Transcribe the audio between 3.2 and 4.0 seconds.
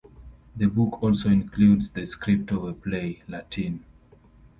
Latin!